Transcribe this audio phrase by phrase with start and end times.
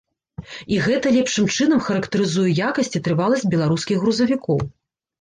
[0.75, 4.57] І гэта лепшым чынам характарызуе якасць і трываласць беларускіх грузавікоў.